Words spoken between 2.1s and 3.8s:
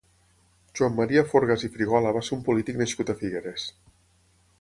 va ser un polític nascut a Figueres.